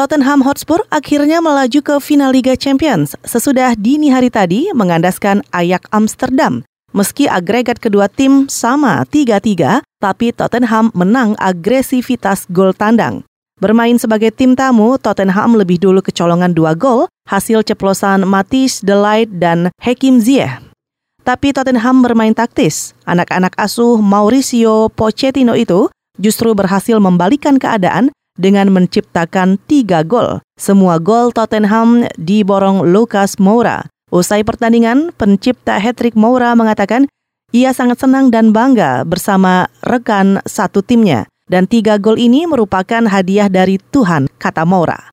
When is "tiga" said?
29.66-30.06, 41.66-41.98